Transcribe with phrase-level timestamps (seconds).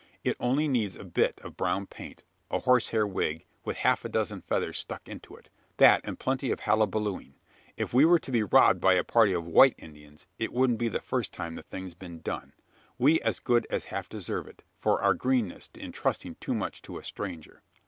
[0.23, 4.41] It only needs a bit of brown paint; a horsehair wig, with half a dozen
[4.41, 7.35] feathers stuck into it; that, and plenty of hullabalooing.
[7.77, 10.87] If we were to be robbed by a party of white Indians, it wouldn't be
[10.87, 12.53] the first time the thing's been done.
[12.97, 16.97] We as good as half deserve it for our greenness, in trusting too much to
[16.97, 17.61] a stranger."